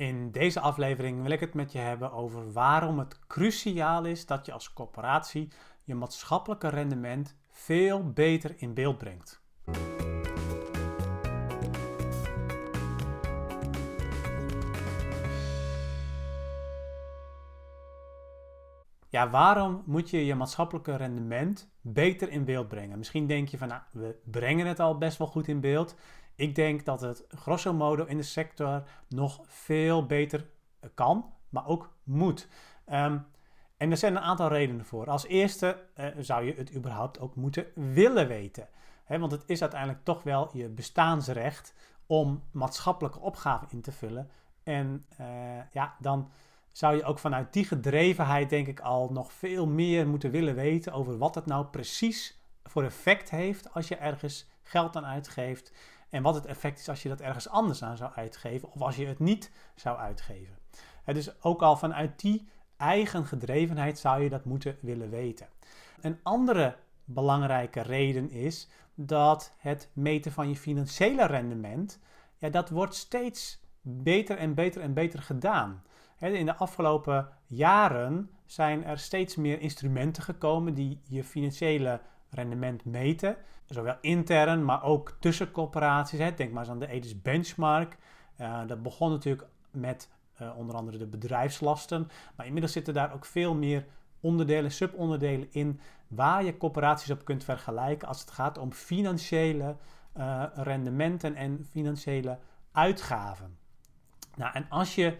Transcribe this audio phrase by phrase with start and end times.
[0.00, 4.46] In deze aflevering wil ik het met je hebben over waarom het cruciaal is dat
[4.46, 5.48] je als corporatie
[5.84, 9.42] je maatschappelijke rendement veel beter in beeld brengt.
[19.08, 22.98] Ja, waarom moet je je maatschappelijke rendement beter in beeld brengen?
[22.98, 25.96] Misschien denk je van, nou, we brengen het al best wel goed in beeld.
[26.40, 30.46] Ik denk dat het grosso modo in de sector nog veel beter
[30.94, 32.48] kan, maar ook moet.
[32.84, 33.18] Ehm,
[33.76, 35.06] en er zijn een aantal redenen voor.
[35.06, 38.68] Als eerste uh, zou je het überhaupt ook moeten willen weten.
[39.06, 41.74] want het is uiteindelijk toch wel je bestaansrecht
[42.06, 44.30] om maatschappelijke opgaven in te vullen.
[44.62, 45.26] En uh,
[45.72, 46.30] ja, dan
[46.72, 50.92] zou je ook vanuit die gedrevenheid, denk ik, al nog veel meer moeten willen weten
[50.92, 55.72] over wat het nou precies voor effect heeft als je ergens geld aan uitgeeft.
[56.10, 58.96] En wat het effect is als je dat ergens anders aan zou uitgeven of als
[58.96, 60.58] je het niet zou uitgeven.
[61.04, 65.48] dus ook al vanuit die eigen gedrevenheid zou je dat moeten willen weten.
[66.00, 71.98] Een andere belangrijke reden is dat het meten van je financiële rendement,
[72.36, 75.82] ja, dat wordt steeds beter en beter en beter gedaan.
[76.18, 83.36] In de afgelopen jaren zijn er steeds meer instrumenten gekomen die je financiële rendement meten.
[83.66, 86.18] Zowel intern, maar ook tussen corporaties.
[86.36, 87.96] Denk maar eens aan de EDIS benchmark.
[88.40, 90.08] Uh, dat begon natuurlijk met
[90.42, 92.10] uh, onder andere de bedrijfslasten.
[92.36, 93.86] Maar inmiddels zitten daar ook veel meer
[94.20, 99.76] onderdelen, subonderdelen in waar je corporaties op kunt vergelijken als het gaat om financiële
[100.16, 102.38] uh, rendementen en financiële
[102.72, 103.58] uitgaven.
[104.36, 105.16] Nou, en als je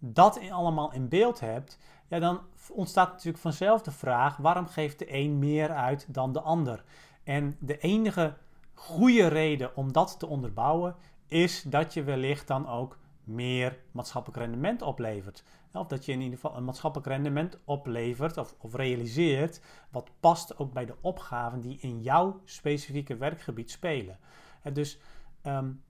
[0.00, 2.40] dat allemaal in beeld hebt, ja, dan
[2.72, 6.84] ontstaat natuurlijk vanzelf de vraag: waarom geeft de een meer uit dan de ander?
[7.24, 8.36] En de enige
[8.74, 14.82] goede reden om dat te onderbouwen is dat je wellicht dan ook meer maatschappelijk rendement
[14.82, 15.44] oplevert.
[15.72, 20.58] Of dat je in ieder geval een maatschappelijk rendement oplevert of, of realiseert wat past
[20.58, 24.18] ook bij de opgaven die in jouw specifieke werkgebied spelen.
[24.62, 24.98] En dus
[25.42, 25.82] um,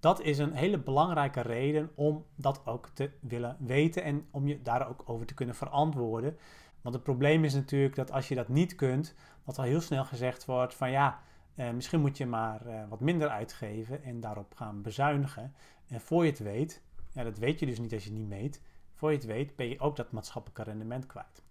[0.00, 4.62] dat is een hele belangrijke reden om dat ook te willen weten en om je
[4.62, 6.36] daar ook over te kunnen verantwoorden.
[6.80, 9.14] Want het probleem is natuurlijk dat als je dat niet kunt,
[9.44, 11.20] dat al heel snel gezegd wordt van ja,
[11.54, 15.54] eh, misschien moet je maar eh, wat minder uitgeven en daarop gaan bezuinigen.
[15.88, 16.82] En voor je het weet,
[17.12, 18.62] ja, dat weet je dus niet als je niet meet,
[18.94, 21.42] voor je het weet ben je ook dat maatschappelijke rendement kwijt.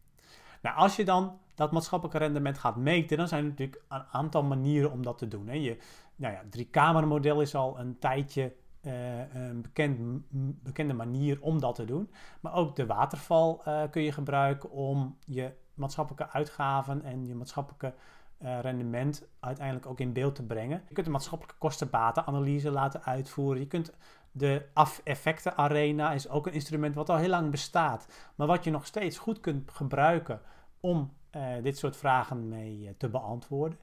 [0.62, 4.44] Nou, als je dan dat maatschappelijke rendement gaat meten, dan zijn er natuurlijk een aantal
[4.44, 5.48] manieren om dat te doen.
[5.48, 5.54] Hè.
[5.54, 5.78] Je,
[6.16, 10.22] nou ja, drie-kamermodel is al een tijdje uh, een bekend,
[10.64, 12.12] bekende manier om dat te doen.
[12.42, 17.94] Maar ook de waterval uh, kun je gebruiken om je maatschappelijke uitgaven en je maatschappelijke
[18.44, 20.84] uh, rendement uiteindelijk ook in beeld te brengen.
[20.88, 23.62] Je kunt de maatschappelijke kostenbatenanalyse laten uitvoeren.
[23.62, 23.94] Je kunt
[24.32, 28.72] de af-effecten arena is ook een instrument wat al heel lang bestaat, maar wat je
[28.72, 30.42] nog steeds goed kunt gebruiken
[30.80, 31.16] om
[31.62, 33.80] dit soort vragen mee te beantwoorden.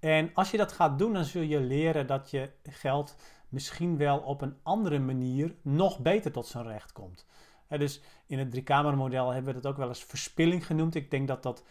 [0.00, 3.16] En als je dat gaat doen, dan zul je leren dat je geld
[3.48, 7.26] misschien wel op een andere manier nog beter tot zijn recht komt.
[7.68, 10.94] dus in het driekamermodel hebben we dat ook wel eens verspilling genoemd.
[10.94, 11.64] Ik denk dat dat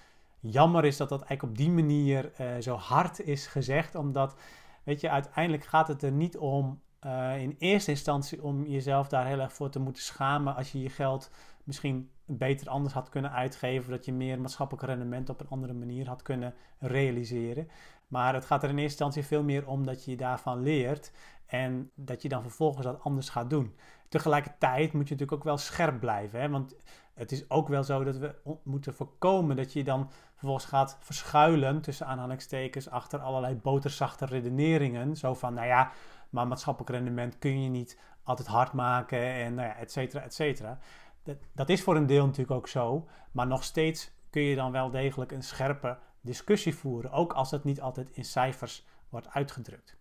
[0.49, 4.35] jammer is dat dat eigenlijk op die manier uh, zo hard is gezegd, omdat,
[4.83, 9.25] weet je, uiteindelijk gaat het er niet om uh, in eerste instantie om jezelf daar
[9.25, 11.31] heel erg voor te moeten schamen als je je geld
[11.63, 16.07] misschien beter anders had kunnen uitgeven, dat je meer maatschappelijk rendement op een andere manier
[16.07, 17.67] had kunnen realiseren.
[18.07, 21.11] Maar het gaat er in eerste instantie veel meer om dat je daarvan leert
[21.45, 23.75] en dat je dan vervolgens dat anders gaat doen.
[24.09, 26.49] Tegelijkertijd moet je natuurlijk ook wel scherp blijven, hè?
[26.49, 26.75] want
[27.17, 31.81] het is ook wel zo dat we moeten voorkomen dat je dan vervolgens gaat verschuilen
[31.81, 35.15] tussen aanhalingstekens achter allerlei boterzachte redeneringen.
[35.15, 35.91] Zo van, nou ja,
[36.29, 40.33] maar maatschappelijk rendement kun je niet altijd hard maken en nou ja, et cetera, et
[40.33, 40.79] cetera.
[41.23, 44.71] Dat, dat is voor een deel natuurlijk ook zo, maar nog steeds kun je dan
[44.71, 49.97] wel degelijk een scherpe discussie voeren, ook als het niet altijd in cijfers wordt uitgedrukt.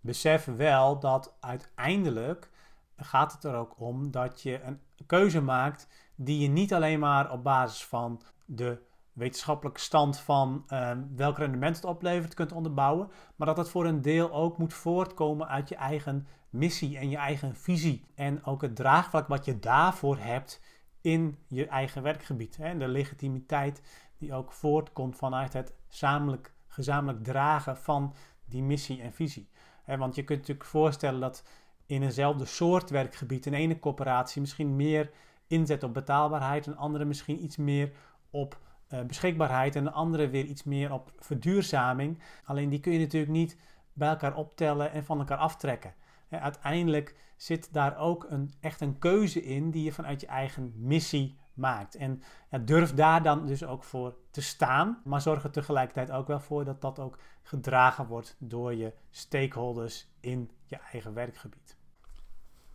[0.00, 2.50] Besef wel dat uiteindelijk
[2.98, 7.32] gaat het er ook om dat je een keuze maakt die je niet alleen maar
[7.32, 13.46] op basis van de wetenschappelijke stand van uh, welk rendement het oplevert kunt onderbouwen, maar
[13.46, 17.56] dat het voor een deel ook moet voortkomen uit je eigen missie en je eigen
[17.56, 18.04] visie.
[18.14, 20.60] En ook het draagvlak wat je daarvoor hebt
[21.00, 22.56] in je eigen werkgebied.
[22.56, 22.76] Hè?
[22.76, 23.82] De legitimiteit
[24.18, 29.48] die ook voortkomt vanuit het gezamenlijk, gezamenlijk dragen van die missie en visie.
[29.84, 31.44] Want je kunt natuurlijk voorstellen dat
[31.88, 35.10] in eenzelfde soort werkgebied een ene coöperatie misschien meer
[35.46, 37.92] inzet op betaalbaarheid, een andere misschien iets meer
[38.30, 38.58] op
[38.92, 42.18] uh, beschikbaarheid en een andere weer iets meer op verduurzaming.
[42.44, 43.56] Alleen die kun je natuurlijk niet
[43.92, 45.94] bij elkaar optellen en van elkaar aftrekken.
[46.30, 51.38] uiteindelijk zit daar ook een, echt een keuze in die je vanuit je eigen missie
[51.54, 51.94] maakt.
[51.94, 56.26] En ja, durf daar dan dus ook voor te staan, maar zorg er tegelijkertijd ook
[56.26, 61.77] wel voor dat dat ook gedragen wordt door je stakeholders in je eigen werkgebied.